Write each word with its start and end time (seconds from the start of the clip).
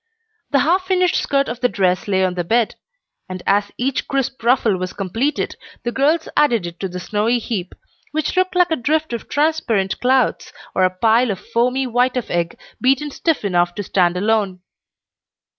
The 0.49 0.61
half 0.61 0.87
finished 0.87 1.13
skirt 1.15 1.47
of 1.47 1.59
the 1.59 1.69
dress 1.69 2.07
lay 2.07 2.25
on 2.25 2.33
the 2.33 2.43
bed; 2.43 2.73
and 3.29 3.43
as 3.45 3.71
each 3.77 4.07
crisp 4.07 4.41
ruffle 4.41 4.75
was 4.77 4.93
completed, 4.93 5.55
the 5.83 5.91
girls 5.91 6.27
added 6.35 6.65
it 6.65 6.79
to 6.79 6.87
the 6.89 6.99
snowy 6.99 7.37
heap, 7.37 7.75
which 8.09 8.35
looked 8.35 8.55
like 8.55 8.71
a 8.71 8.75
drift 8.77 9.13
of 9.13 9.29
transparent 9.29 9.99
clouds 9.99 10.51
or 10.73 10.85
a 10.85 10.89
pile 10.89 11.29
of 11.29 11.39
foamy 11.39 11.85
white 11.85 12.17
of 12.17 12.31
egg 12.31 12.57
beaten 12.81 13.11
stiff 13.11 13.45
enough 13.45 13.75
to 13.75 13.83
stand 13.83 14.17
alone. 14.17 14.61